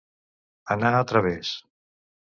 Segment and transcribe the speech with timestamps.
[0.77, 1.55] Anar a través.